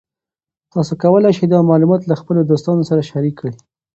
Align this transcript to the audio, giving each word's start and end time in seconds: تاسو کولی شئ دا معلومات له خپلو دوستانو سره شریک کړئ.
تاسو 0.73 0.93
کولی 1.01 1.31
شئ 1.37 1.45
دا 1.53 1.59
معلومات 1.71 2.01
له 2.05 2.15
خپلو 2.21 2.39
دوستانو 2.49 2.87
سره 2.89 3.01
شریک 3.11 3.35
کړئ. 3.39 3.53